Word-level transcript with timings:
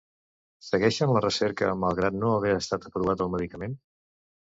Segueixen 0.69 1.13
la 1.17 1.21
recerca 1.27 1.71
malgrat 1.83 2.19
no 2.25 2.35
haver 2.41 2.57
estat 2.65 2.91
aprovat 2.93 3.27
el 3.29 3.35
medicament? 3.39 3.83